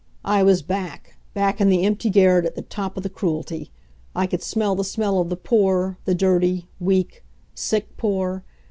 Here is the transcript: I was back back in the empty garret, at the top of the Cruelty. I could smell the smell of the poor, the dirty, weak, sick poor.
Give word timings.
I 0.25 0.41
was 0.41 0.63
back 0.63 1.17
back 1.35 1.61
in 1.61 1.69
the 1.69 1.83
empty 1.85 2.09
garret, 2.09 2.43
at 2.45 2.55
the 2.55 2.63
top 2.63 2.97
of 2.97 3.03
the 3.03 3.07
Cruelty. 3.09 3.69
I 4.15 4.25
could 4.25 4.41
smell 4.41 4.73
the 4.73 4.83
smell 4.83 5.21
of 5.21 5.29
the 5.29 5.35
poor, 5.37 5.99
the 6.05 6.15
dirty, 6.15 6.67
weak, 6.79 7.23
sick 7.53 7.95
poor. 7.97 8.43